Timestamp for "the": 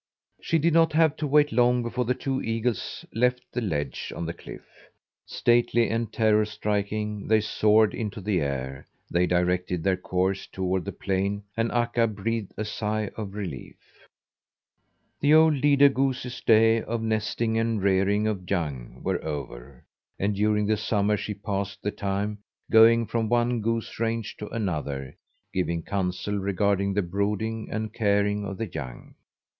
2.05-2.15, 3.53-3.61, 4.25-4.33, 8.19-8.39, 10.85-10.91, 15.19-15.35, 20.65-20.77, 21.83-21.91, 26.95-27.03, 28.57-28.65